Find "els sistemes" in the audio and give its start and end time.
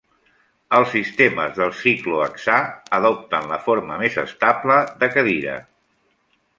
0.77-1.53